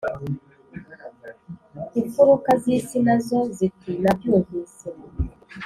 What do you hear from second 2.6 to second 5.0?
zisi nazo ziti nabyumvise